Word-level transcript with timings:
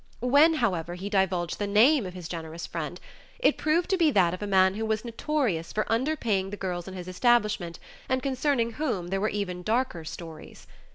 When, 0.23 0.55
however, 0.55 0.95
he 0.95 1.11
divulged 1.11 1.59
the 1.59 1.67
name 1.67 2.07
of 2.07 2.15
his 2.15 2.27
generous 2.27 2.65
friend, 2.65 2.99
it 3.37 3.59
proved 3.59 3.87
to 3.91 3.97
be 3.97 4.09
that 4.09 4.33
of 4.33 4.41
a 4.41 4.47
man 4.47 4.73
who 4.73 4.83
was 4.83 5.05
notorious 5.05 5.71
for 5.71 5.85
underpaying 5.91 6.49
the 6.49 6.57
girls 6.57 6.87
in 6.87 6.95
his 6.95 7.07
establishment 7.07 7.77
and 8.09 8.23
concerning 8.23 8.71
whom 8.71 9.09
there 9.09 9.21
were 9.21 9.29
even 9.29 9.61
darker 9.61 10.03
stories. 10.03 10.65